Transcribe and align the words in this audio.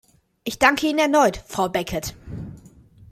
Ich 0.45 0.57
danke 0.57 0.87
Ihnen 0.87 0.97
erneut, 0.97 1.37
Frau 1.45 1.69
Beckett. 1.69 2.15